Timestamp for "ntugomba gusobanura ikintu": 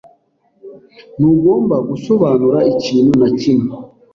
1.17-3.11